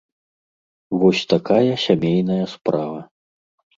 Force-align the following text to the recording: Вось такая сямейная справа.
Вось 1.03 1.21
такая 1.33 1.73
сямейная 1.85 2.45
справа. 2.55 2.99